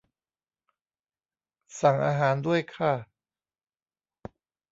[1.81, 2.93] สั่งอาหารด้วยค่ะ